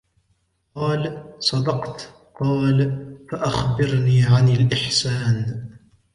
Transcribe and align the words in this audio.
قالَ: 0.75 1.23
صَدَقْتَ. 1.39 2.13
قالَ: 2.39 3.15
فَأَخْبِرْني 3.31 4.23
عَنِ 4.23 4.49
الإحسانِ؟ 4.49 5.67